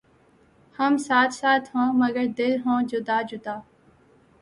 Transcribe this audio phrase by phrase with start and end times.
[0.79, 3.55] ھم ساتھ ساتھ ہوں مگر دل ہوں جدا جدا